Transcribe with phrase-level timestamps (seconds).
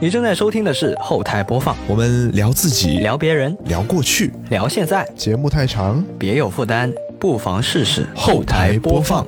[0.00, 9.26] 你正在收听的是后台播放，我们聊自己，聊别人，聊过去，聊现在，节目太长，别有负担，不妨试试后台播放。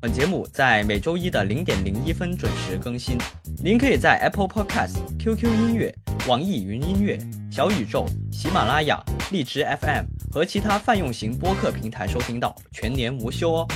[0.00, 3.16] 本节目在每周一的零点零一分准时更新。
[3.62, 5.94] 您可以在 Apple Podcast、QQ 音乐、
[6.28, 7.18] 网易云音乐、
[7.50, 9.02] 小宇宙、喜马拉雅、
[9.32, 13.68] 荔枝 FM 和其他泛用型播客平台收听到，全年无休哦。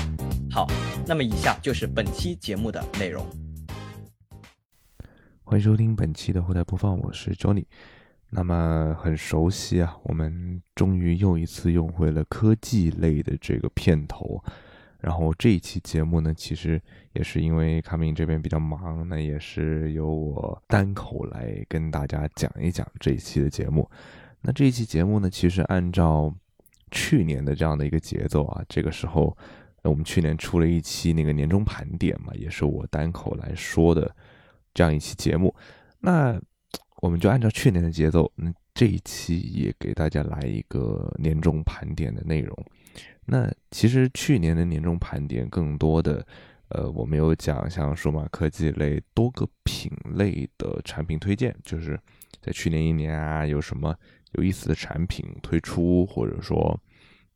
[0.50, 0.66] 好，
[1.06, 3.24] 那么以下就是本期节目的内容。
[5.44, 7.66] 欢迎收听本期的后台播放，我是 Johnny。
[8.30, 14.42] 那么很熟悉啊，我们终于又一次用回了科技类的这个片头。
[14.98, 16.80] 然后这一期节目呢，其实
[17.12, 23.88] 也是因为卡明这边比较忙，那也是由我单口来跟大家讲一讲这一期的节目。
[24.40, 26.34] 那这一期节目呢，其实按照
[26.90, 29.36] 去年的这样的一个节奏啊，这个时候
[29.88, 34.14] 我们去年出了一期那个年终盘点嘛，也是我单口来说的
[34.74, 35.54] 这样一期节目。
[36.00, 36.40] 那
[37.00, 42.56] 我们就按照去年的节奏，那这一期也给大家来一个年终盘点的内容。
[43.24, 46.26] 那其实去年的年终盘点，更多的，
[46.68, 51.98] 呃，我们有讲像数码科技类多个品类的产品推荐，就是
[52.40, 53.94] 在去年一年啊，有什么
[54.32, 56.80] 有意思的产品推出，或者说，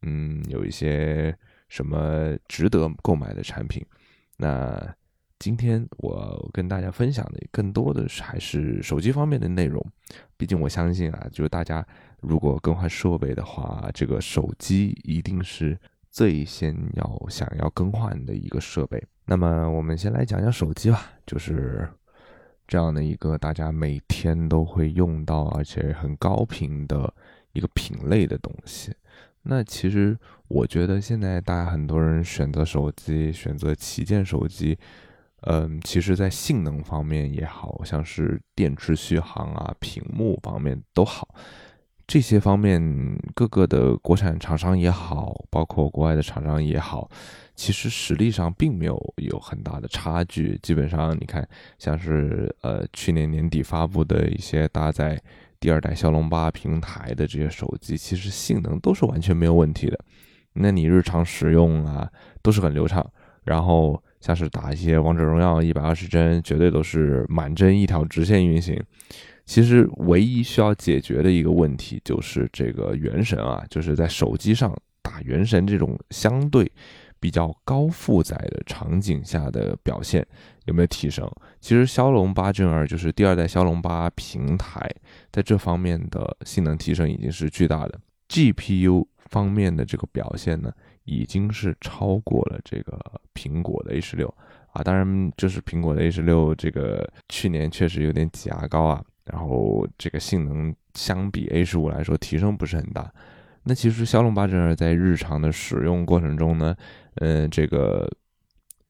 [0.03, 1.37] 嗯，有一些
[1.73, 3.83] 什么值得购买的产品。
[4.37, 4.95] 那
[5.39, 9.83] 今天我跟大家分享的更多的是还是手机方面的内容，
[10.37, 11.85] 毕竟我相信啊，就是大家。
[12.21, 15.77] 如果更换设备的话，这个手机一定是
[16.09, 19.03] 最先要想要更换的一个设备。
[19.25, 21.89] 那么，我们先来讲讲手机吧，就是
[22.69, 27.13] 这样的一个大家每天都会用到，而且很高频的
[27.55, 28.95] 一个品类的东西。
[29.43, 30.17] 那其实
[30.53, 34.79] 我觉得现在大家很多人选择手机，选择旗舰手机，
[35.45, 41.35] 嗯，其实在性能方面也好像是电池续航啊、屏幕方面都好。
[42.07, 42.79] 这些方面，
[43.35, 47.11] 各个的国产厂商也好，包括国外的厂商也好，
[47.55, 50.59] 其实实力上并没有有很大的差距。
[50.63, 51.49] 基本上，你看，
[51.79, 55.19] 像是呃去年年底发布的一些搭载
[55.59, 59.99] 第二代骁龙八平台的这些手机，其实性能都是完全没有问题的。
[60.55, 62.11] 那你日常使用啊，
[62.43, 63.05] 都是很流畅。
[63.45, 68.81] 然后像是打一些王者荣耀一百二十帧，绝对都是满帧一条直线运行。
[69.45, 76.71] 其实唯一需要解决的一个问题就是这个原神啊，就是在手机上打原神这种相对
[77.19, 80.25] 比较高负载的场景下的表现
[80.67, 81.29] 有没有提升？
[81.61, 84.89] 其实骁龙八 Gen 二就是第二代骁龙八平台，
[85.33, 87.99] 在这方面的性能提升已经是巨大的。
[88.29, 90.73] GPU 方面的这个表现呢，
[91.05, 92.99] 已经是超过了这个
[93.35, 94.33] 苹果的 A 十六
[94.73, 94.83] 啊。
[94.83, 99.05] 当然，就是苹果的 A 十六这个去年确实有点挤牙膏啊。
[99.25, 103.09] 然后这个性能相比 A 十五来说提升不是很大，
[103.63, 106.75] 那其实骁龙八 Gen 二在日常的使用过程中呢，
[107.15, 108.11] 嗯，这个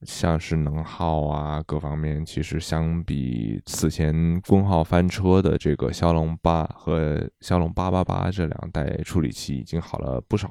[0.05, 10.51] 像是能耗啊各方面，其实相比此前功耗翻车的这个骁龙八和骁龙八八八这两代处理器已经好了不少，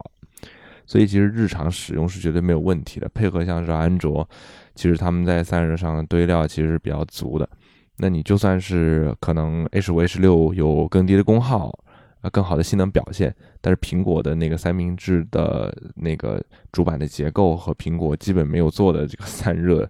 [0.86, 3.10] 所以其实日常使用是绝对没有问题的。
[3.14, 4.28] 配合像是安卓，
[4.76, 7.50] 其实他们在散热上的堆料其实是比较足的。
[7.98, 11.72] 那你就算是可能 H 五、H 六有更低的功耗，
[12.22, 19.90] 啊，更好的性能表现，但是苹果的那个三明治的那个主板的结构和苹果基本没有做的这个 散热，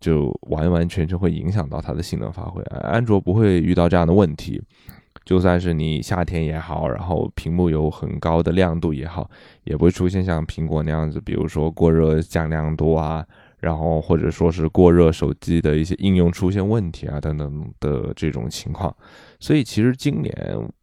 [0.00, 2.62] 就完完全全会影响到它的性能发挥。
[2.64, 4.62] 安卓不会遇到这样的问题，
[5.24, 9.28] 就算是你夏天也好，然后屏幕有很高的亮度也好，
[9.64, 13.26] 也不会出现像苹果那样子，比如说过热降亮度啊。
[13.62, 18.92] 然后或者说是过热手机的一些应用出现问题啊等等的这种情况，
[19.38, 20.34] 所以其实今年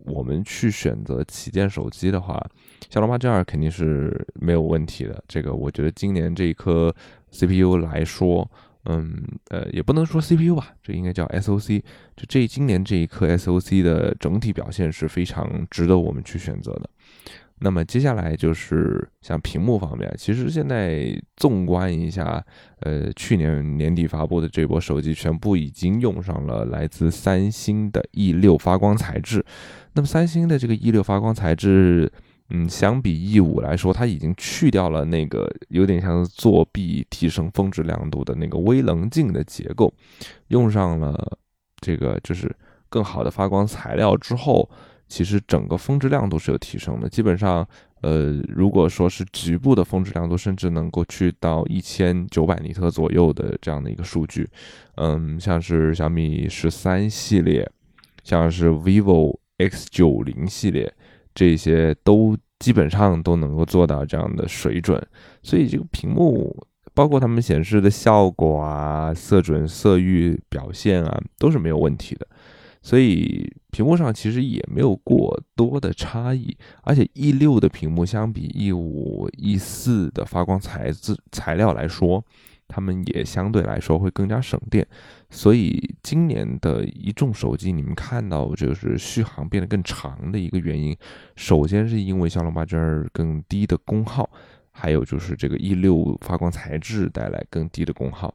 [0.06, 2.42] 我们去选择旗舰手机的话，
[2.90, 5.22] 骁龙八 Gen 二肯定是没有问题的。
[5.28, 6.96] 这个我觉得今年这一颗
[7.32, 8.50] CPU 来说，
[8.86, 9.14] 嗯
[9.50, 11.82] 呃也不能说 CPU 吧，这应该叫 SOC。
[12.16, 16.90] 就这今年这一颗 SOC 的整体表现是非常值得我们去选择的。
[17.62, 22.42] 那么接下来就是像屏幕方面，其实现在纵观一下，
[22.80, 29.46] 呃，去年年底发布的这波手机，全部已经用上了来自三星的 E 六发光材质。
[29.94, 32.10] 那么三星的这个 E 六发光材质，
[32.50, 39.94] 嗯，相比 E 五来说，它已经去掉了那个有点像作弊提升峰值亮度的那个微棱镜的结构，
[40.48, 41.38] 用上了
[41.82, 42.50] 这个就是
[42.88, 44.70] 更好的发光材料之后。
[45.10, 47.68] 其实整个峰值亮度是有提升的，基本上，
[48.02, 54.48] 呃，如果说是局部的峰值亮度，甚至能够去到一千九百尼特左右的这样的一个数据。
[54.96, 57.68] 嗯，像是小米十三系列，
[58.24, 60.94] 像是 vivo X 九零系列，
[61.34, 65.04] 这些都基本上都能够做到这样的水准。
[65.42, 66.56] 所以这个屏幕，
[66.94, 72.28] 包括它们显示的效果啊、色准、色域表现啊，都是没有问题的。
[72.82, 82.24] 所以屏幕上其实也没有过多的差异，而且 E 六的屏幕相比 E 五、E 四的发光材质材料来说，
[82.68, 84.88] 它们也相对来说会更加省电。
[85.30, 90.98] 所以今年的一众手机，你们看到就是续航变得更长的一个原因，
[91.36, 94.28] 首先是因为骁龙八 Gen 更低的功耗，
[94.72, 98.34] 还有就是这个 E 六发光材质带来更低的功耗，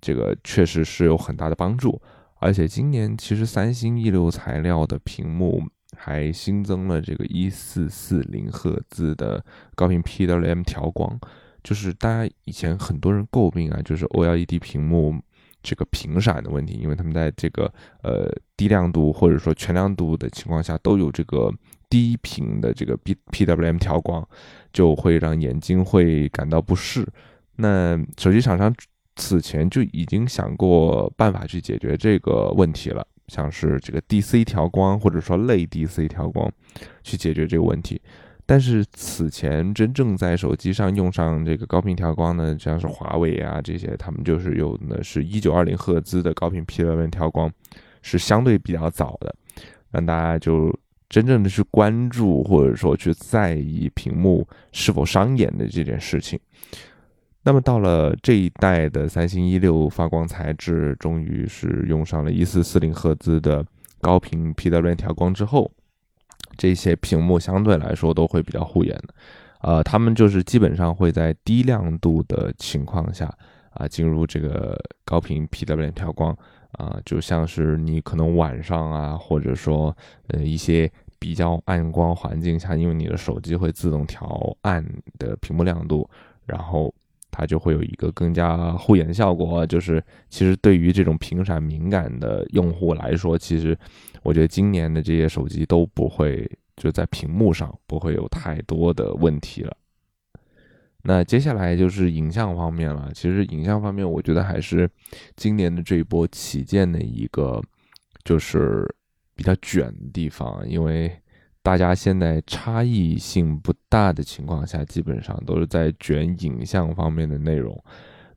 [0.00, 2.00] 这个确实是有很大的帮助。
[2.46, 5.60] 而且今年其实三星 E 六材料的屏幕
[5.96, 9.44] 还新增了这个一四四零赫兹的
[9.74, 11.18] 高频 PWM 调光，
[11.64, 15.20] 就是大家以前很多人诟病啊，就是 OLED 屏幕
[15.60, 17.64] 这个频闪的问题，因为他们在这个
[18.04, 21.52] 呃低亮度或者说全亮度的情况下都有这个
[21.90, 24.24] 低频的这个 P PWM 调光，
[24.72, 27.04] 就会让眼睛会感到不适。
[27.56, 28.72] 那手机厂商。
[29.16, 36.50] 此前就已经想过办法去解决这个问题了，像是这个 DC 调光或者说类 DC 调光，
[37.02, 38.00] 去解决这个问题。
[38.48, 47.50] 但是此前真正在手机上用上这个高频调光呢，像是华为啊这些，他们就是用的是一九二零赫兹的高频 PWM 调光，
[48.02, 49.34] 是相对比较早的，
[49.90, 50.72] 让大家就
[51.08, 56.38] 真正的去关注或者说去在意屏幕是否伤眼的这件事情。
[57.46, 63.64] 那么到了这一代的三星一六发光材质，终于是用上了一四四零赫兹的
[64.00, 65.70] 高频 PWM 调光之后，
[66.56, 69.14] 这些屏幕相对来说都会比较护眼的。
[69.60, 73.32] 呃，他们就是基本上会在低亮度的情况下
[73.70, 76.36] 啊，进入这个高频 PWM 调光
[76.72, 79.96] 啊，就像是你可能晚上啊，或者说
[80.30, 80.90] 呃一些
[81.20, 84.84] 比较暗光环境下，因为你的手机会自动调暗
[85.16, 86.10] 的屏幕亮度，
[86.44, 86.92] 然后。
[87.36, 93.78] 它就会有一个更加护眼效果，就是其实对于这种屏闪敏感的用户来说，其实
[94.22, 99.76] 我觉得今年的这些手机都不会就在屏幕上不会有太多的问题了。
[101.02, 104.88] 那接下来就是影像方面了，其实影像方面我觉得还是
[105.36, 107.62] 今年的这一波旗舰的一个
[108.24, 108.88] 就是
[109.34, 111.12] 比较卷的地方，因为。
[111.66, 117.76] 大家现在差异性不大的情况下，基本上都是在卷影像方面的内容。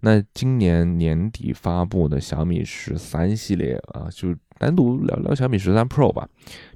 [0.01, 6.27] 那今年年底发布的小米十三系列啊，就单独聊聊小米十三 Pro 吧。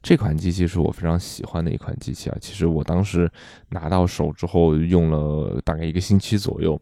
[0.01, 2.37] 这款机器是我非常喜欢的一款机器啊。
[2.41, 3.29] 其实我当时
[3.69, 6.79] 拿到手之后用了大概一个星期左右，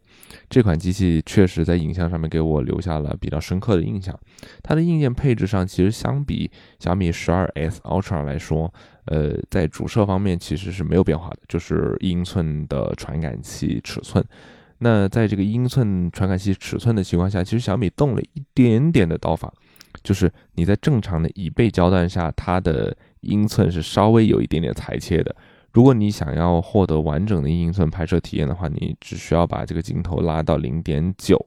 [0.50, 4.18] 这款机器确实在影像上面给我留下了比较深刻的印象。
[4.62, 6.50] 它的硬件配置上，其实相比
[6.80, 8.72] 小米十二 S Ultra 来说，
[9.04, 14.24] 呃，在主摄方面其实是没有变化的，就是一英寸的传感器尺寸。
[14.84, 19.52] 那在这个英寸传感器尺寸的情况下，其实小米动了一点点的刀法，
[20.02, 25.34] 就是你在正常的椅背焦段下，它的英寸是稍微有一点点裁切的。
[25.72, 31.38] 如果你想要获得完整的英寸拍摄体验的话，你只需要把这个镜头拉到零点九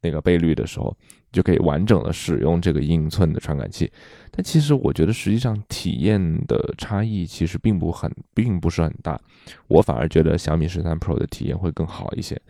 [0.00, 0.96] 那个倍率的时候，
[1.32, 3.90] 就可以完整的使用这个英寸的传感器。
[4.30, 9.20] 但其实我觉得实际上体验的差异其实并不很，并不是很大。
[9.66, 12.40] 我反而觉得小米十三 Pro 的体验会更好一些。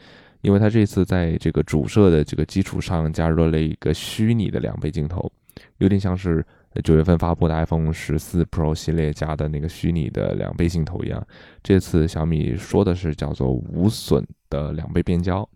[0.44, 5.32] 因为它这次在这个主摄的这个基础上加入了一个虚拟的两倍镜头，
[5.78, 6.44] 有点像是
[6.82, 11.26] 九月份发布的 iPhone 十四 Pro 系列加的那个虚拟的两倍镜头一样。
[11.62, 15.48] 这次小米说的是叫做无损的两倍变焦。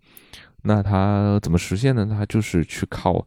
[0.63, 2.09] 那它怎么实现呢？
[2.11, 3.27] 它就是去靠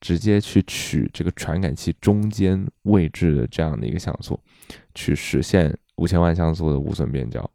[0.00, 4.38] 直接去取这个传感器中间位置的这样的一个像素，
[4.94, 7.50] 去实现五千万像素的无损变焦。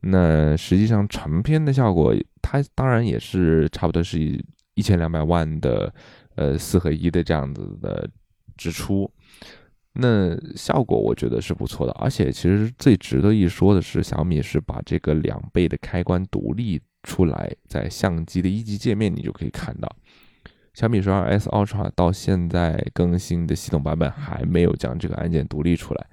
[0.00, 4.42] 那实际上成片的效果，它当然也是差不多是
[4.74, 5.92] 一千两百万的，
[6.36, 8.08] 呃，四合一的这样子的
[8.56, 9.10] 支出。
[9.94, 19.96] 那效果我觉得是不错的，而且其实最值得一说的是，小米是把这个两倍的开关独立出来，在相机的一级界面你就可以看到。
[20.74, 26.06] 小米十二 S Ultra 到现在更新的系统版本还没有将这个按键独立出来，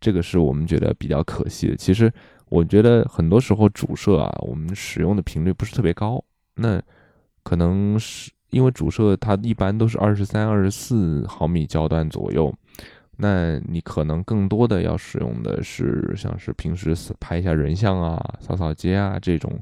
[0.00, 1.76] 这个是我们觉得比较可惜的。
[1.76, 2.12] 其实。
[2.48, 6.22] 我觉得很多时候主摄啊，我们使用的频率不是特别高。
[6.54, 6.82] 那
[7.42, 12.52] 可能是因为主摄它一般都是二十三、二十四毫米焦段左右。
[13.20, 19.58] 那你可能更多的要使用的是像是平时拍一下人像啊、扫扫街啊这种，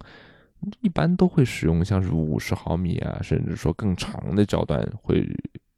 [0.83, 5.27] 一般都会使用像是五十毫米啊，甚至说更长的焦段会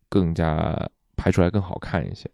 [0.09, 0.77] 更加
[1.17, 2.29] 拍出来更好看一些。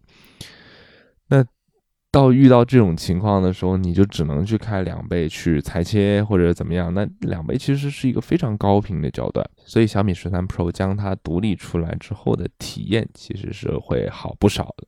[2.14, 6.94] 到遇到这种情况的时候，你就只能去开两倍去裁切或者怎么样。
[6.94, 14.87] 那两倍其实是一个非常高频的焦段，所以小米十三 Pro 将它独立出来之后的体验其实是会好不少的。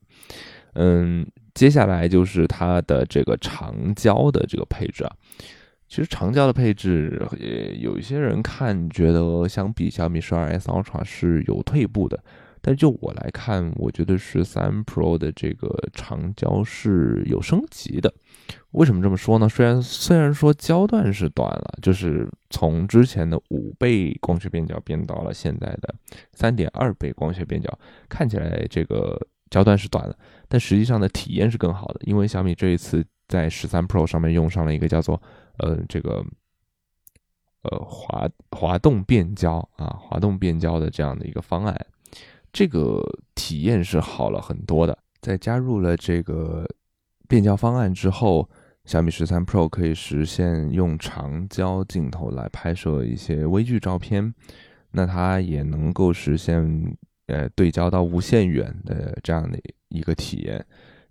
[0.74, 5.10] 嗯，接下来就是它的这个长焦的这个配置啊。
[5.88, 12.22] 其实长焦的配置，呃有一些人看觉得相比小米十二 S Ultra 是有退步的。
[12.66, 18.12] 但就我来看，我觉得十三 Pro 的这个长焦是有升级的。
[18.72, 19.48] 为什么这么说呢？
[19.48, 25.94] 虽然虽然说焦段是短了，就是从之前的五倍光学变焦变到了现在的
[26.32, 27.72] 三点二倍光学变焦，
[28.08, 29.16] 看起来这个
[29.48, 30.18] 焦段是短了，
[30.48, 32.00] 但实际上的体验是更好的。
[32.02, 35.22] 因为小米这一次在十三 Pro 上面用上了一个叫做
[35.58, 36.26] 呃这个
[37.62, 41.86] 呃滑滑动变焦啊滑动变焦的这样的一个方案。
[42.56, 43.02] 这个
[43.34, 44.96] 体验是好了很多的。
[45.20, 46.66] 在加入了这个
[47.28, 48.48] 变焦方案之后，
[48.86, 54.32] 小米十三 Pro 可以实现用长焦镜头来拍摄一些微距照片。
[54.92, 56.96] 那它也能够实现
[57.26, 59.58] 呃对焦到无限远的这样的
[59.90, 60.64] 一个体验。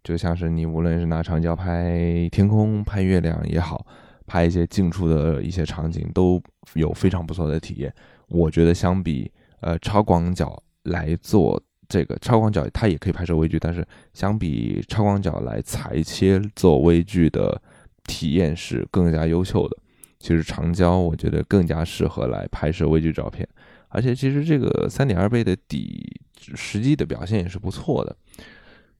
[0.03, 3.85] 就像是你无论是拿长焦拍天空、拍月亮也好，
[4.25, 6.41] 拍一些近处的一些场景，都
[6.73, 7.93] 有非常不错的体验。
[8.29, 10.59] 我觉得相比呃超广角。
[10.85, 17.61] 来做这个超广角，它也可以拍摄微距，但是相比超广角来裁切做微距的
[18.05, 19.77] 体验是更加优秀的。
[20.17, 23.47] 其实长焦我觉得更加适合来拍摄微距照片，
[23.89, 26.19] 而且其实这个三点二倍的底
[26.55, 28.15] 实际的表现也是不错的。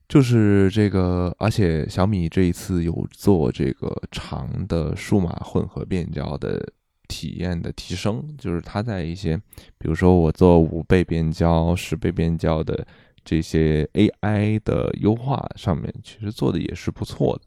[0.08, 6.64] 就是这个，而且小米这一次有做这个长的数码混合变焦的。
[7.08, 9.38] 体验的提升，就是它在一些，
[9.78, 12.86] 比如说我做五倍变焦、十倍变焦的
[13.24, 17.42] 这些 AI 的优化上面，其实做的也是不错的。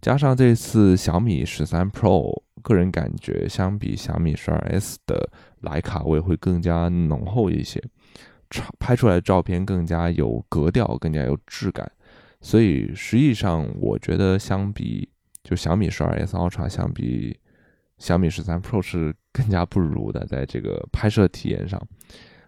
[0.00, 5.28] 加上这次小米十三 Pro，个人感觉相比小米十二 S 的
[5.62, 7.82] 徕卡味会更加浓厚一些，
[8.78, 11.90] 拍出来的照片更加有格调，更加有质感。
[12.40, 15.08] 所以实际上，我觉得相比
[15.42, 17.38] 就小米十二 S Ultra 相比。
[17.98, 21.80] 小米十三 Pro 是更加不如的，在这个拍摄体验上，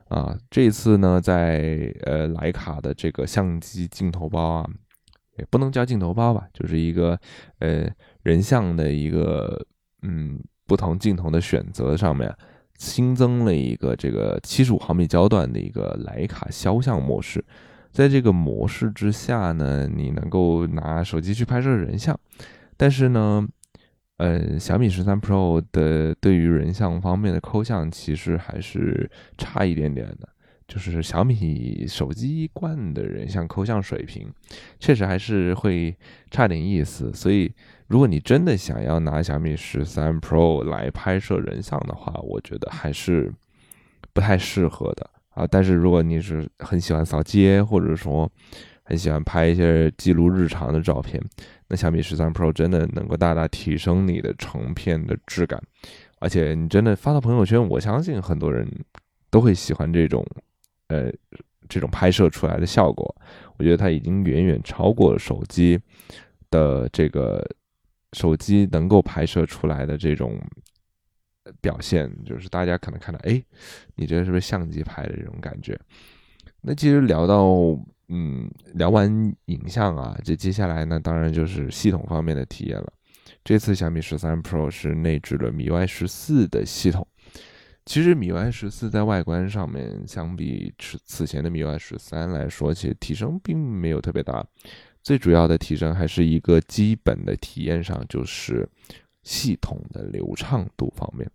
[0.08, 4.70] 啊，这次呢，在呃徕卡的这个相机镜头包啊，
[5.38, 7.18] 也不能叫镜头包吧，就是一个
[7.58, 7.90] 呃
[8.22, 9.66] 人像的一个
[10.02, 12.32] 嗯不同镜头的选择上面，
[12.78, 17.44] 新增了一个这个七十五毫米焦段的一个徕卡肖像模式，
[17.90, 22.18] 在这个模式之下呢，你能够拿手机去拍摄人像，
[22.76, 23.48] 但是呢。
[24.20, 30.28] 呃，小米十三 Pro 的对于人像方面的抠像其实还是差一点点的，
[30.68, 34.30] 就是小米手机一贯的人像抠像水平，
[34.78, 35.96] 确实还是会
[36.30, 37.10] 差点意思。
[37.14, 37.50] 所以，
[37.86, 43.32] 如果你真的想要拿小米十三 Pro 来拍摄人像的话，我觉得还是
[44.12, 45.46] 不太适合的啊。
[45.46, 48.30] 但是，如果你是很喜欢扫街，或者说
[48.82, 51.18] 很喜欢拍一些记录日常的照片。
[51.72, 55.62] 那小米十三 Pro 真的能够大大提升你的成片的质感，
[56.18, 58.68] 而且你真的发到朋友圈，我相信很多人
[59.30, 60.26] 都会喜欢这种，
[60.88, 61.12] 呃，
[61.68, 63.14] 这种拍摄出来的效果。
[63.56, 65.80] 我觉得它已经远远超过手机
[66.50, 67.48] 的这个
[68.14, 70.40] 手机能够拍摄出来的这种
[71.60, 73.40] 表现，就是大家可能看到，哎，
[73.94, 75.78] 你这是不是相机拍的这种感觉？
[76.62, 77.78] 那其实聊到。
[78.12, 79.08] 嗯，聊完
[79.46, 82.92] 影像啊，这接下来呢，当然就是系统方面的体验了。
[83.44, 87.06] 这次小米十三 Pro 是内置了米 UI 十四的系统。
[87.86, 94.44] 其实米 UI 十四在外观上面，相比此此前的米 UI 十三来说，其实提升并没有特别大。
[95.02, 98.68] 最主要的提升还是一个基本的体验上，就是
[99.22, 101.30] 系统的流畅度方面。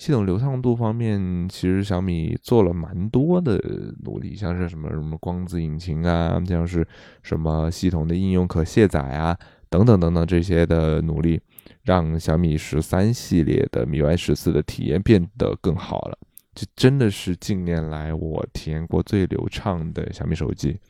[0.00, 3.58] 系统流畅度方面，其实小米做了蛮多的
[4.02, 6.88] 努力，像是什么什么光子引擎啊，像是
[7.22, 9.38] 什么系统的应用可卸载啊，
[9.68, 11.38] 等等等等这些的努力，
[11.82, 16.18] 让小米十三系列的米 UI 十四的体验变得更好了。
[16.54, 20.80] 这真的是近年来我体验过最流畅的小米手机。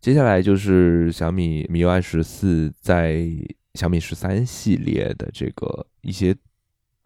[0.00, 3.26] 接下来就是小米米 UI 十四在
[3.74, 6.32] 小米十三系列的这个一些。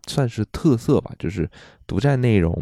[0.06, 1.48] 算是特色吧，就是
[1.86, 2.60] 独占内容，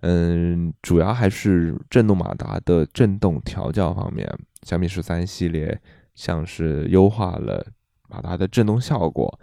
[0.00, 4.30] 嗯，主要还是震动马达的震动调教方面，
[4.62, 5.80] 小米十三系列
[6.14, 7.66] 像是优化了
[8.08, 9.38] 马达的震动效果，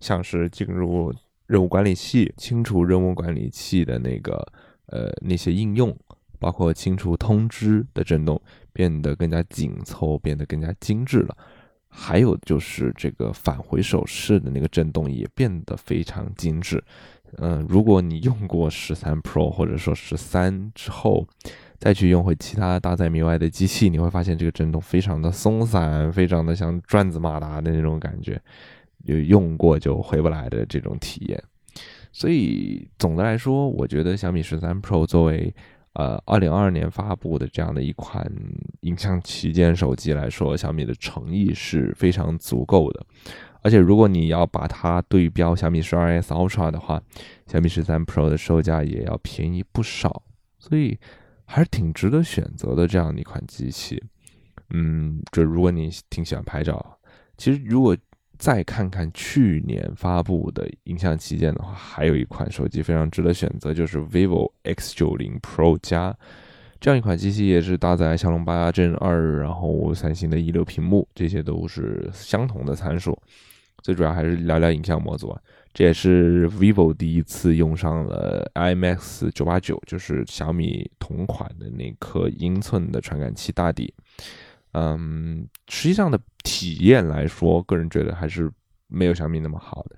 [0.00, 1.12] 像是进入
[1.46, 4.46] 任务管理器，清除任务管理器的那个
[4.86, 5.96] 呃那些应用，
[6.38, 8.40] 包括清除通知的震动，
[8.72, 11.36] 变得更加紧凑，变得更加精致了。
[11.98, 16.82] 还有就是这个返回手势的那个震动也变得非常精致。
[17.38, 21.26] 嗯，如果你用过十三 Pro 或者说十三之后，
[21.78, 28.40] 再去用回其他搭载 MIUI 的机器，你会发现这个震动非常的松散，非常的像转子马达的那种感觉，
[29.04, 31.42] 有用过就回不来的这种体验。
[32.12, 35.52] 所以总的来说，我觉得小米十三 Pro 作为
[35.96, 38.30] 呃二零二二年发布的这样的一款
[38.80, 43.04] 影像旗舰手机来说，小米的诚意是非常足够的。
[43.62, 47.02] 而且，如果你要把它对标小米十二 S Ultra 的话，
[47.46, 50.22] 小米十三 Pro 的售价也要便宜不少，
[50.58, 50.96] 所以
[51.44, 54.00] 还是挺值得选择的这样的一款机器。
[54.70, 56.98] 嗯，就如果你挺喜欢拍照，
[57.36, 57.96] 其实如果
[58.38, 66.16] 再看看去年发布的影像旗舰的话，还有一款手机非常值得选择，就是 vivo X 九零 Pro 加
[66.80, 73.18] 这样一款机器，也是搭载骁龙八 Gen 二，然后三星的一六屏幕，这些都是相同的参数。
[73.82, 75.40] 最主要还是聊聊影像模组啊，
[75.72, 83.94] 这也是 vivo 第一次用上了 IMX 九八九，就是小米同款的那颗英寸的传感器大底。
[84.72, 88.48] 嗯，实际上的体验来说，个人觉得还是
[88.86, 89.96] 没有小米那么好的。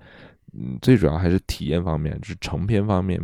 [0.55, 3.21] 嗯，最主要还是体验方面，就是成片方面，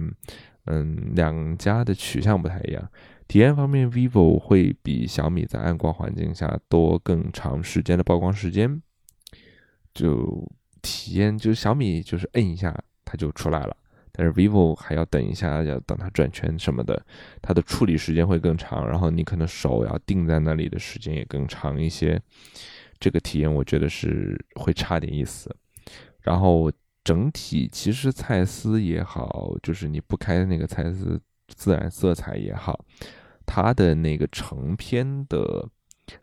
[0.67, 2.91] 嗯，两家的取向不太一样。
[3.27, 8.83] 体验方面，vivo 会比小米在暗光环境下多更长时间的曝光时间。
[9.95, 10.47] 就
[10.83, 13.75] 体验，就是小米就是摁一下它就出来了，
[14.13, 17.03] 但是 vivo 还要等一下，要等它转圈什么的，
[17.41, 22.21] 它的处理时间会更长，然后你可能手要定在那里的时间也更长一些，
[22.99, 25.55] 这个体验我觉得是会差点意思。
[26.21, 26.71] 然后
[27.03, 32.85] 整体其实蔡司也好，就是你不开那个蔡司自然色彩也好，
[33.45, 35.69] 它的那个成片的。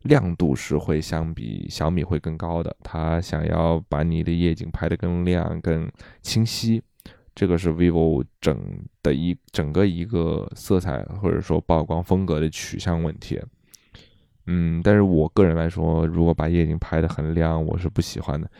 [0.03, 6.79] 亮度是会相比小米会更高的，它想要把你的夜景拍得更亮、更清晰，
[7.33, 8.55] 这个是 vivo 整
[9.01, 13.41] 的一整个一个色彩或者说曝光风格的取向问题。
[14.53, 18.51] 嗯，但是我个人来说，如果把夜景拍得很亮，我是不喜欢的。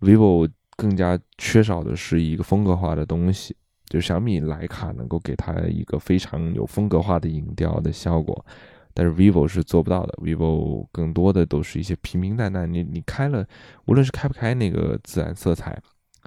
[0.00, 3.56] vivo 更加缺少的是一个风格化的东西，
[3.86, 8.44] 就小米徕卡能够给它一个非常有风格化的影调的效果。
[8.92, 12.70] 但是 vivo 是做不到的，vivo 更多的都是一些平平淡淡。
[12.72, 13.46] 你你开了，
[13.84, 15.80] 无论是开不开那个自然色彩，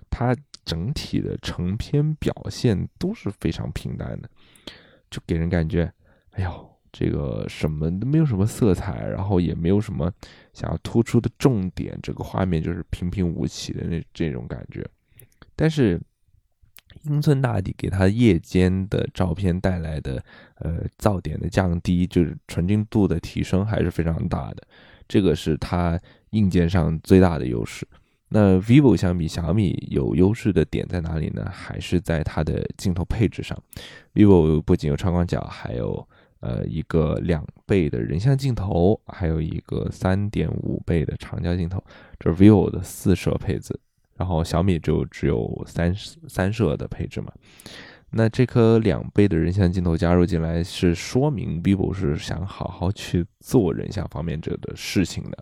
[0.09, 4.29] 它整体的成片表现都是非常平淡的，
[5.09, 5.91] 就给人感觉，
[6.31, 10.11] 哎呦，这个什么都没有什么色彩，然后也没有什么
[10.53, 14.85] 想要突出的重点，这个画面就是平平无奇的那这种感觉。
[15.55, 15.99] 但是。
[17.03, 20.21] 英寸大底给它夜间的照片带来的
[20.55, 24.63] 呃噪点的降低，就是纯净度的提升还是非常大的，
[25.07, 25.97] 这个是它
[26.31, 27.87] 硬件上最大的优势。
[28.27, 31.47] 那 vivo 相比小米有优势的点在哪里呢？
[31.49, 33.57] 还是在它的镜头配置上。
[34.13, 36.05] vivo 不仅有超广角，还有
[36.39, 41.83] 呃一个两倍的人像镜头，还有一个三点五倍的长焦镜头，
[42.19, 43.79] 这是 vivo 的四摄配置。
[44.17, 45.95] 然后小米就只有三
[46.27, 47.31] 三摄的配置嘛，
[48.09, 55.37] 那这颗两倍的人像镜头加入进来，是说明 vivo 是想好好去做人像方面这的事情的。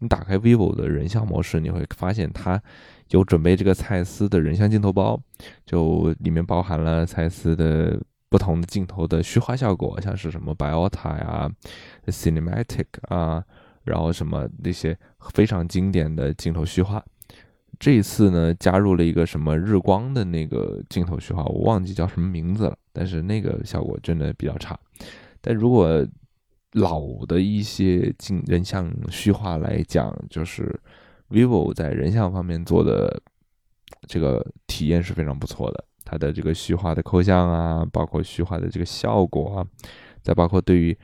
[0.00, 2.60] 你打开 vivo 的人像模式，你会发现它
[3.10, 5.20] 有准备这个蔡司的人像镜头包，
[5.64, 11.50] 就里面包含了蔡司的不同的镜头的虚化效果，像是什么 Biota 呀、
[12.06, 13.44] Cinematic 啊，
[13.84, 14.98] 然后什么那些
[15.32, 17.04] 非常经典的镜头虚化。
[17.78, 24.78] 这一次呢，加入了一个什么日光的那个镜头虚化，我忘记叫什么名字了，但是那个效果真的比较差。
[25.40, 26.04] 但如果
[26.72, 30.78] 老的一些镜人像虚化来讲，就是
[31.30, 33.22] vivo 在人像方面做的
[34.06, 35.84] 这个体验是非常不错的。
[36.10, 39.66] 它的这个虚化的抠像啊，包括虚化的这个效果啊，
[40.22, 40.96] 再包括对于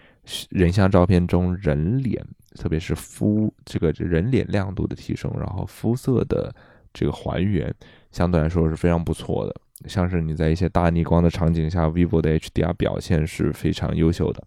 [0.51, 2.25] 人像照片中人脸。
[2.57, 6.55] 特别是肤这个人脸亮度的提升，然后肤色的
[6.93, 7.75] 这个还原，
[8.12, 9.53] 相对来说是非常不错的。
[9.88, 14.40] 像是你在一些大逆光的场景下，vivo 的 HDR 表现是非常优秀的。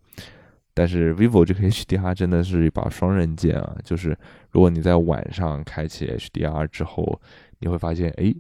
[0.74, 3.76] 但是 vivo 这个 HDR 真的是一把双刃剑啊！
[3.84, 4.18] 就是
[4.52, 7.20] 如果你在晚上开启 HDR 之后，
[7.60, 8.34] 你会发现，哎，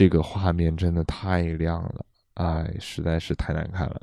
[0.00, 4.00] 这个画面真的太亮了，哎，实在是太难看了。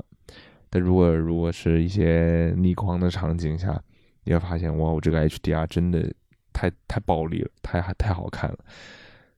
[0.69, 3.81] 但如果如果是一些逆光的场景下，
[4.23, 6.13] 你会发现哇，我这个 HDR 真的
[6.53, 8.59] 太太暴力了，太太好看了。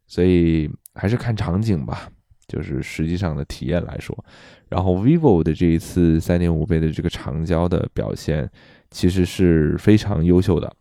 [0.06, 2.12] 所以还是看场景吧，
[2.46, 4.26] 就是实际上的体验来说。
[4.68, 8.52] 然后 vivo 的这一次三点五倍的这个长焦的表现，
[8.92, 10.76] 其实是非常优秀的，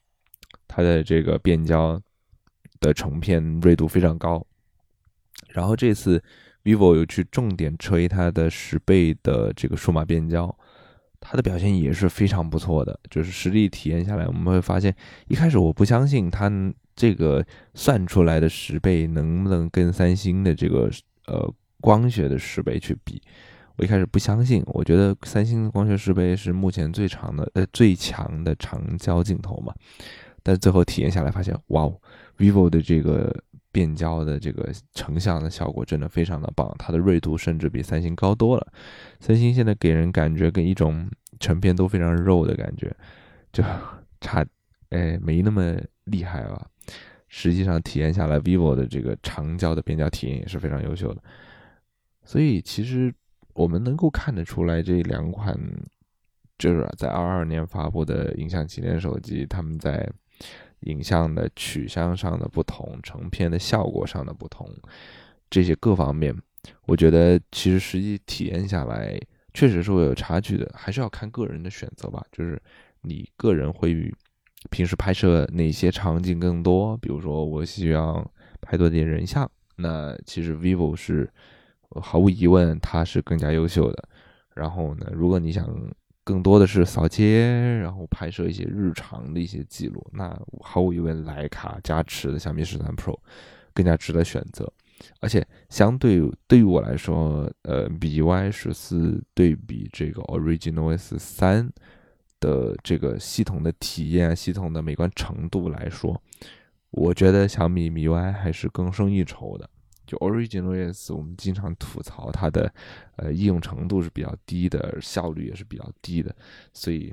[0.67, 2.03] 它的这个变焦
[2.81, 4.45] 的成片锐度非常高。
[5.48, 6.22] 然后这次
[6.64, 10.55] vivo 有去重点吹它的十倍的这个数码变焦，
[11.20, 12.98] 它的表现也是非常不错的。
[13.11, 14.94] 就是实际体验下来，我们会发现，
[15.29, 16.51] 一开始我不相信它
[16.94, 20.90] 这个算出来的十倍能不能跟三星的这个
[21.27, 23.22] 呃光学的十倍去比。
[23.77, 29.72] 我一开始不相信，我觉得三星的光学十倍是目前最长的呃最强的长焦镜头嘛，
[30.42, 31.88] 但最后体验下来发现，哇
[32.37, 33.33] ，vivo 的这个
[33.72, 38.66] 变焦的这个成像的效果真的非常的棒，它的锐度甚至比三星高多了。
[39.20, 41.09] 三星现在给人感觉跟一种
[41.40, 42.94] 成片都非常肉的感觉，
[43.52, 43.62] 就
[44.20, 44.44] 差
[44.90, 46.66] 哎没那么厉害吧。
[47.28, 51.22] 实际上体验下来，vivo 的这个长焦的变焦体验也是非常优秀的，
[52.24, 53.14] 所以其实。
[53.54, 55.59] 我们能够看得出来，这两款
[56.59, 60.09] 就是在二二年发布的影像旗舰手机，他们在
[60.81, 64.69] 影像的取向上的不同，成片的效果上的不同，
[65.51, 66.35] 这些各方面，
[66.87, 69.19] 我觉得其实实际体验下来，
[69.55, 72.25] 确实是会有差距的，还是要看个人的选择吧。
[72.33, 72.61] 就是
[73.03, 74.12] 你个人会
[74.71, 78.29] 平时拍摄哪些场景更多，比如说我希望
[78.61, 81.31] 拍多点人像，那其实 vivo 是。
[82.03, 84.09] 毫无疑问，它是更加优秀的。
[84.55, 85.67] 然后呢，如果你想
[86.29, 93.19] 更多的是扫街，然后拍摄一些日常的一些记录，那毫无疑问，徕卡加持的小米十三 Pro
[93.73, 94.71] 更加值得选择。
[95.21, 101.73] 而且，相对对于我来说，呃，MIUI 十四对比这个 OriginalOS 三
[102.41, 106.21] 的这个系统的体验、系统的美观程度来说，
[106.91, 109.71] 我觉得小米 MIUI 还是更胜一筹的。
[110.09, 112.73] 就 OriginalOS，我们经常吐槽它的，
[113.16, 116.35] 呃，应用程度是比较低的，效率也是比较低的，
[116.73, 117.12] 所以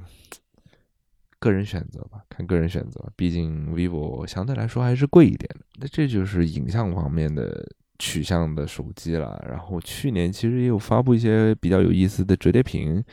[1.40, 3.12] 个人选择吧，看个人选择。
[3.18, 5.66] 毕竟 vivo 相对来说还是贵一点的。
[5.80, 9.44] 那这就是影像方面的取向的手机了。
[9.48, 13.04] 然后去年其实也有发布一些比较有意思的折叠屏，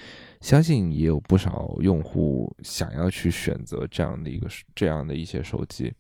[0.41, 5.93] 相信也有不少用户想要去选择这样的一个这样的一些手机。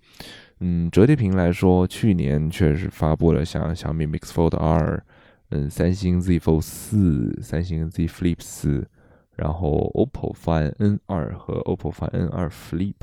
[0.65, 5.05] 嗯，折叠屏来说，去年确实发布了像小米 Mix Fold 二，
[5.51, 8.87] 嗯，三星 Z Fold 四，三星 Z Flip 四，
[9.35, 12.95] 然后 OPPO Find N 二和 OPPO Find N 二 Flip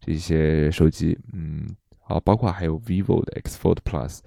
[0.00, 1.64] 这些手机，嗯，
[2.00, 4.18] 好，包括还有 vivo 的 X Fold Plus，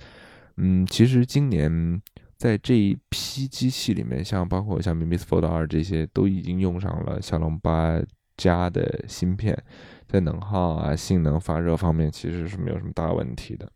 [0.55, 2.01] 嗯，其实今年
[2.37, 8.01] 在这一批机器里面，像包括小米 Mix Fold 二这些，都已经用上了骁龙八
[8.37, 9.61] 加的芯片。
[10.07, 13.69] 在能耗啊、性能、发热方面，其实是没有什么大问题的。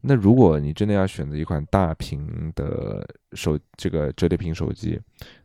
[0.00, 5.00] 那如果你真的要选择一款大屏的手，这个折叠屏手机，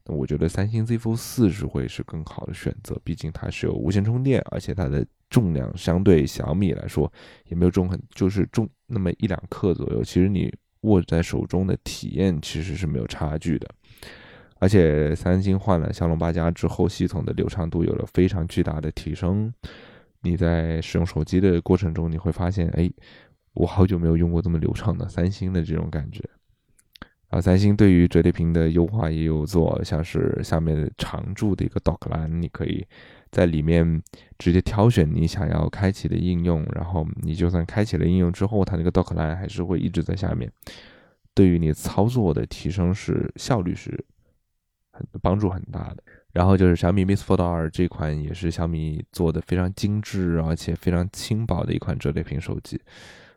[0.05, 2.95] 那我觉得三星 Z Fold 四是会是更好的选择。
[3.03, 7.11] 毕竟它是有无线充电，而且它的重量相对小米来说
[7.45, 10.03] 也没有重很，就是重那么一两克左右。
[10.03, 13.67] 其实你握在手中的体验其实是没有差距的。
[14.59, 19.51] 而且三星换了骁龙八加之后，系统的流畅度有了非常巨大的提升。
[20.23, 22.89] 你在使用手机的过程中，你会发现，哎，
[23.53, 26.27] 我好久没有用过这么流畅的三星的这种感觉。
[27.27, 32.85] 啊，三星对于折叠屏的优化也有做，像是下面常驻的一个 dock 栏，你可以
[33.31, 34.01] 在里面
[34.37, 40.51] 直接挑选你想要开启的应用，然后你就算开启了应用之后，它那个 dock 栏还是会一直在下面。
[41.33, 44.05] 对于你操作的提升是效率是
[44.91, 46.03] 很帮助很大的。
[46.33, 52.81] 然后就是小米 Mix Fold 二这款也是小米做的非常精致而且非常轻薄的一款折叠屏手机，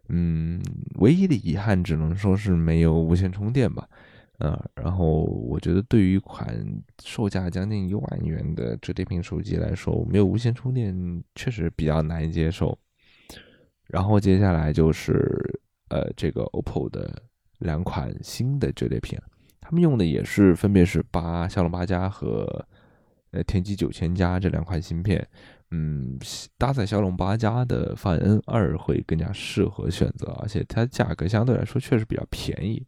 [0.09, 0.59] 嗯，
[0.95, 3.87] 唯一的遗憾只能说是没有无线充电吧，
[4.39, 6.57] 呃，然后我觉得对于一款
[7.05, 12.79] 售价将近一万元的折叠屏手机来说，没有无线充电确实比较难以接受。
[13.89, 17.23] 然后接下来就是呃这个 OPPO 的
[17.59, 19.21] 两款新的折叠屏，
[19.61, 22.67] 他们用的也是分别是八骁龙八加和。
[23.45, 25.27] 天玑九千加这两款芯片，
[25.71, 26.19] 嗯，
[26.59, 32.85] 搭载骁龙八加的 Find N 二会更加适合选择，而且它价格相对来说确实比较便宜。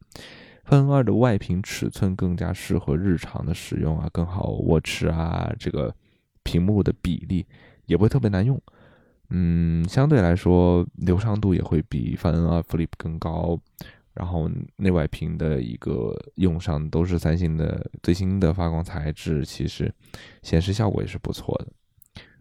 [0.67, 5.95] Find N 二的外屏尺寸更加适合日常的使用啊，更好握持啊，这个
[6.43, 7.47] 屏幕的比例
[7.87, 8.61] 也不会特别难用。
[9.31, 13.59] 嗯，相对来说流畅度也会比 Find N 二 Flip 更高，
[14.19, 19.95] 然后内外屏的一个用上都是三星的最新的发光材质，其实
[20.43, 21.69] 显示效果也是不错的。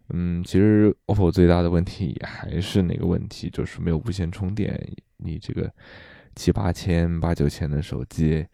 [0.08, 4.76] 嗯，其实 OPPO 最大的问题也还是那个问题，就是没有无线充电。
[5.18, 5.72] 你这个
[6.34, 8.44] 七八千、八九千的手机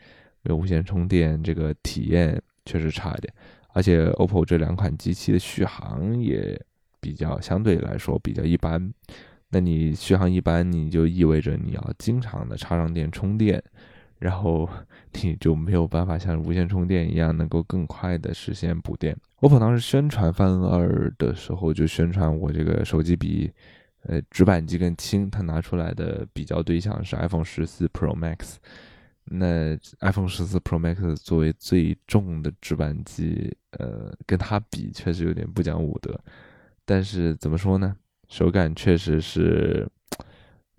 [0.43, 3.33] 没有无线充电，这个体验确实差一点。
[3.73, 6.61] 而且 OPPO 这两款机器的续航也
[7.01, 8.93] 比较相对来说比较一般。
[9.55, 13.63] 那你续航一般，你就意味着你要经常的插上电充电，
[14.19, 14.69] 然后
[15.23, 19.17] 你就没有办法像无线充电一样能够更快的实现补电。
[19.43, 23.49] OPPO 当时宣传翻二的时候，就宣传我这个手机比
[24.03, 28.57] 呃直板机更轻，它拿出来的比较对象是 iPhone 十四 Pro Max。
[29.27, 36.19] 那 iPhone 十四 Pro Max 作为最重的直板机，呃，跟它比确实有点不讲武德。
[36.85, 37.95] 但是怎么说呢？
[38.35, 39.89] 手感确实是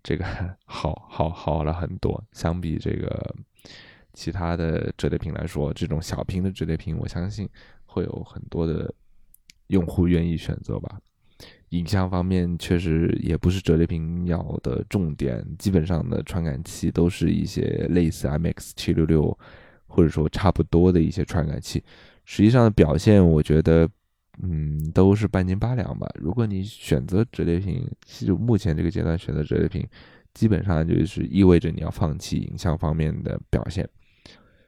[0.03, 0.25] 这个
[0.67, 3.33] 好好好了很多，相比这个
[4.11, 7.47] 其他的折叠屏来说，这种小屏的折叠屏，我相信
[7.85, 8.93] 会有很多的
[9.67, 10.99] 用户愿意选择吧。
[11.69, 19.39] 影像方面确实也不是折叠屏要的重点，基本上的传感器都是一些类似 MX 七六六
[19.87, 21.81] 或者说差不多的一些传感器，
[22.25, 23.89] 实际上的表现我觉得。
[24.41, 26.07] 嗯，都是半斤八两吧。
[26.19, 29.87] 如果你选择折叠屏，就目前这个阶段选择折叠屏，
[30.33, 33.87] 基本上就是意味着你要放弃影像方面的表现。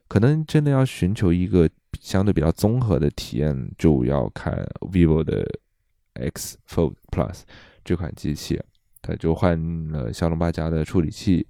[0.07, 5.45] 可能真的要寻求一个相对比较综合的体验，就要看 vivo 的
[6.13, 7.41] X Fold Plus
[7.83, 8.57] 这款机器，
[9.01, 11.45] 它就换了骁龙八加的处理器，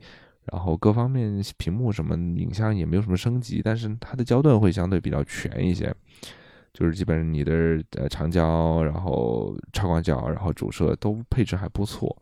[0.52, 5.96] 然后各方面屏幕什么影像也没有什么升级，但是它的焦段会相对比较全一些。
[6.78, 12.16] 就是基本上你的呃长焦，然后超广角，然后主摄都配置还不错，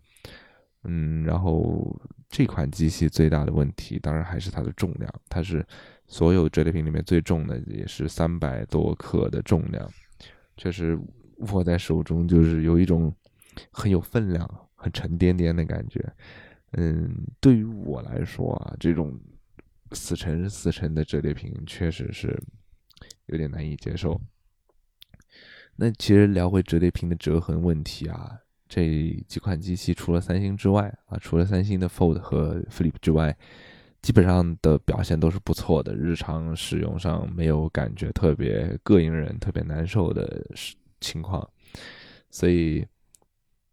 [0.85, 1.93] 嗯，然后
[2.29, 5.65] 这款机器最大的问题当然还是它的重量，它是
[6.07, 9.91] 所有折叠屏里面最重的，也是三百多克的重量，
[10.55, 10.97] 确实
[11.51, 13.13] 握在手中就是有一种
[13.71, 16.01] 很有分量、很沉甸甸的感觉。
[16.77, 19.19] 嗯，对于我来说啊，这种
[19.91, 22.41] 死沉死沉的折叠屏确实是
[23.25, 24.17] 有点难以接受。
[25.77, 28.31] 那其实聊回折叠屏的折痕问题啊，
[28.69, 33.35] 这几款机器除了三星之外啊，除了三星的 Fold 和 Flip 之外，
[34.01, 40.45] 基本上的表现都是不错的，日常使用上没有感觉特别膈应人、特别难受的
[41.01, 41.45] 情况，
[42.29, 42.85] 所以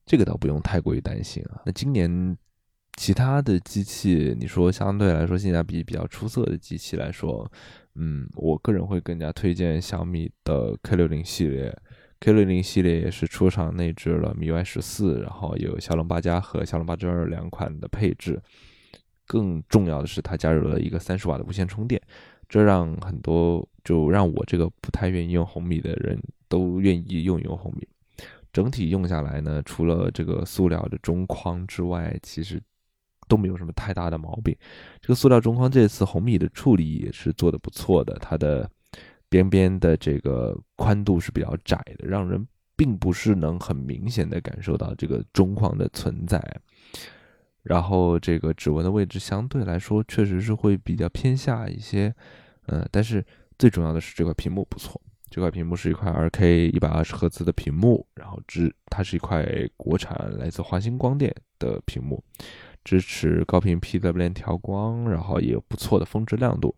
[0.05, 1.63] 这个倒不用太过于担心啊。
[1.65, 2.37] 那今年
[2.97, 7.51] 其他的机器，你说相对来说性价比比较出色的机器来说，
[7.95, 11.79] 嗯，我个人会更加推荐小米的 K60 系列。
[12.25, 18.41] K 六零系列也是出厂内置了 MIUI 十四，然后有骁龙八加和骁龙八 Gen 二两款的配置。
[19.27, 22.01] 更重要的是，它加入了一个三十瓦的无线充电，
[22.49, 27.89] 这让很多就让我这个不太愿意用红米的人都愿意用一用红米。
[28.53, 32.63] 整体用下来呢，除了这个塑料的中框之外，其实
[33.27, 34.57] 都没有什么太大的毛病。
[35.01, 38.71] 这个塑料中框这次红米的处理也是做的不错的，它的。
[39.33, 46.39] 边边的这个宽度是比较窄的，让人并不是能很明显的感受到这个中框的存在。
[47.63, 52.15] 然后这个指纹的位置相对来说确实是会比较偏下一些，
[52.67, 53.25] 嗯，但是
[53.59, 59.47] 最重要的是这块屏幕不错，这块屏幕是一块 2K 一百二十赫兹的屏幕，然后支它是一块
[59.79, 62.23] 国产来自华星光电的屏幕，
[62.85, 66.75] 支持高频 PWM 调光，然后也有不错的峰值亮度。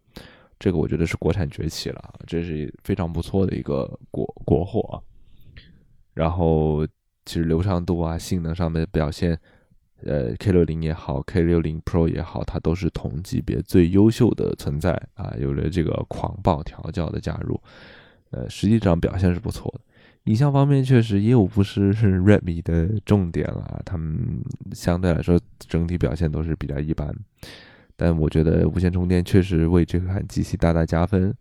[0.64, 4.98] 这个我觉得是国产崛起了，这是非常不错的一个国国货。
[6.14, 6.86] 然后
[7.26, 9.38] 其实流畅度啊、性能上面的表现，
[10.04, 15.34] 呃，K 六零也好，K 六零 Pro 也好，它都是同级别最优秀的存在啊。
[15.38, 17.60] 有了这个狂暴调教的加入，
[18.30, 19.80] 呃，实际上表现是不错的。
[20.24, 27.14] 影像方面确实也有不是是 Redmi 的重点了，他们相对来说整体表现都是比较一般。
[27.96, 31.34] 但我觉得无线充电确实为这款机器大大加分。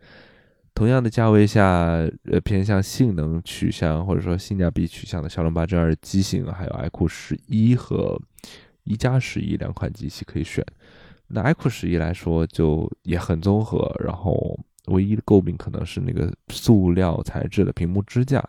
[0.75, 1.63] 同样的价位下，
[2.31, 8.19] 呃，偏向性能取向或者说性价比取向的骁龙八 Gen 二机型，还有 iQOO 十一和
[8.83, 10.65] 一加十一两款机器可以选。
[11.27, 18.43] 那 iQOO 十一来说就也很综合，然后唯一的诟病可能是那个塑料材质的屏幕支架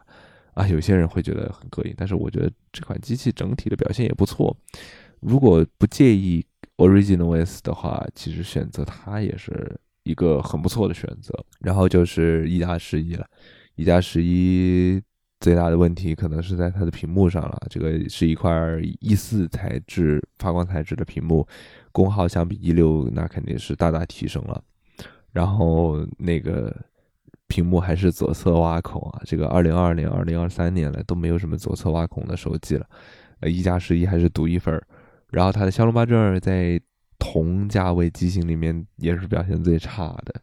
[0.54, 1.94] 啊，有些人会觉得很膈应。
[1.94, 4.56] 但是我觉得这款机器整体的表现也不错。
[5.20, 6.42] 如果不介意。
[6.76, 11.32] Originals 的话，其实选择它也是一个很不错的选择。
[11.60, 13.26] 然后就是一加十一了，
[13.76, 15.00] 一加十一
[15.40, 17.62] 最大的问题可能是在它的屏幕上了。
[17.68, 18.50] 这个是一块
[19.00, 21.46] E 四材质发光材质的屏幕，
[21.92, 24.62] 功耗相比一六那肯定是大大提升了。
[25.32, 26.74] 然后那个
[27.48, 32.86] 屏幕还是左侧挖孔啊，这个二零二二年、二零二三年了都没有什么左侧挖孔的手机了。
[33.40, 34.86] 呃，一加十一还是独一份儿。
[35.34, 36.80] 然后它的骁龙八针二在
[37.18, 40.40] 同价位机型里面也是表现最差的。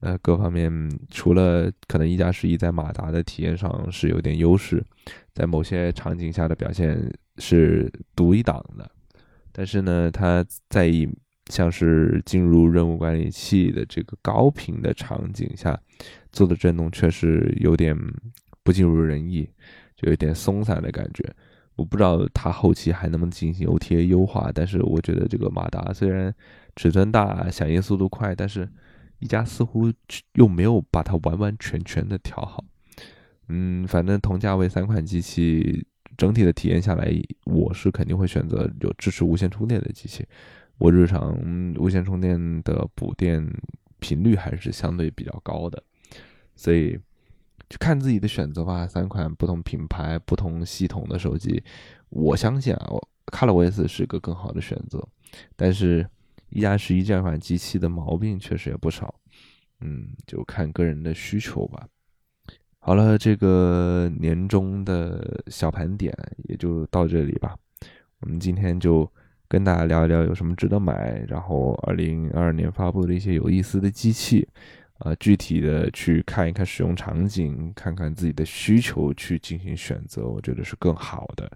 [0.00, 0.72] 呃，各方面
[1.10, 4.82] 除了可能一加十一在马达的体验上是有点优势，
[5.34, 6.98] 在某些场景下的表现
[7.36, 8.90] 是独一档的，
[9.52, 10.90] 但是呢，它在
[11.50, 15.78] 像是进入任务管理器的这个高频的场景下
[16.32, 17.94] 做的震动确实有点
[18.62, 19.46] 不尽如人意，
[19.96, 21.22] 就有点松散的感觉。
[21.80, 26.34] 我不知道它后期还能不能进行 OTA 优化，但是我觉得这个马达虽然
[26.76, 28.68] 尺寸大、响应速度快，但是。
[29.22, 29.92] 一加似乎
[30.32, 32.64] 又没有把它完完全全的调好，
[33.48, 37.12] 嗯，反正同价位三款机器整体的体验下来，
[37.44, 40.26] 我是肯定会选择有支持无线充电的机器。
[40.78, 41.38] 我日常
[41.76, 43.46] 无线充电的补电
[43.98, 45.82] 频率还是相对比较高的，
[46.56, 46.98] 所以
[47.70, 48.86] 就看自己的选择吧。
[48.86, 51.64] 三款不同品牌、不同系统的手机，
[52.10, 52.92] 我相信啊
[53.32, 55.02] ，ColorOS 是个更好的选择，
[55.56, 56.06] 但是。
[56.52, 59.14] 一加十一这款机器的毛病确实也不少，
[59.82, 61.86] 嗯，就看个人的需求吧。
[62.80, 66.12] 好了，这个年终的小盘点
[66.48, 67.56] 也就到这里吧。
[68.18, 69.08] 我们今天就
[69.46, 74.48] 跟大家聊一聊有什么值得买，然后二零二二年发布的一些有意思的机器，
[75.00, 81.50] 啊，具体的去看一看使用场景，看看自己的需求去进行选择，我觉得是更好的。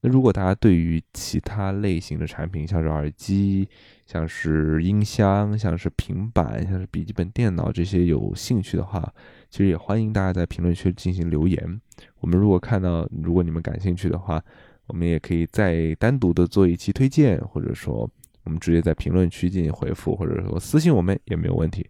[0.00, 3.68] 那如果大家对于其他类型的产品，像是耳机、
[4.06, 9.12] 像是音箱、像是平板、像是笔记本电脑这些有兴趣的话，
[9.50, 11.80] 其实也欢迎大家在评论区进行留言。
[12.20, 14.42] 我们如果看到，如果你们感兴趣的话，
[14.86, 18.10] 我们也可以再单独的做一期推荐，或者说
[18.44, 21.86] 我们直接在评论区进行回复，或者说私信我们也没有问题。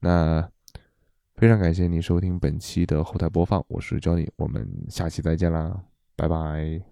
[0.00, 0.48] 那
[1.36, 5.84] 非常感谢你收听本期的后台播放，我是 Johnny，我们下期再见啦，
[6.16, 6.89] 拜拜。